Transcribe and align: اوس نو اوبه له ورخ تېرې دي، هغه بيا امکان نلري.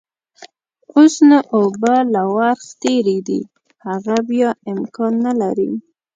اوس 0.95 1.15
نو 1.29 1.37
اوبه 1.57 1.95
له 2.13 2.21
ورخ 2.35 2.61
تېرې 2.81 3.17
دي، 3.27 3.39
هغه 3.87 4.15
بيا 4.29 4.49
امکان 4.73 5.13
نلري. 5.25 5.71